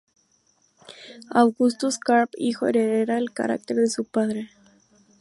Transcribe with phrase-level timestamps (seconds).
[1.29, 4.49] Augustus Carp hijo hereda el carácter de su padre.